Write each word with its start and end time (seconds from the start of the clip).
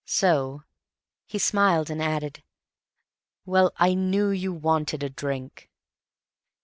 So—" 0.07 0.63
he 1.27 1.37
smiled 1.37 1.91
and 1.91 2.01
added, 2.01 2.41
"Well, 3.45 3.71
I 3.77 3.93
knew 3.93 4.31
you 4.31 4.51
wanted 4.51 5.03
a 5.03 5.11
drink." 5.11 5.69